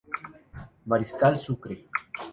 [0.87, 1.77] Mariscal Sucre.